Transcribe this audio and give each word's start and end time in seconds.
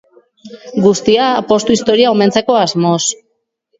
Guztia 0.85 1.27
apostu 1.43 1.75
historia 1.77 2.15
omentzeko 2.17 2.59
asmoz. 2.63 3.01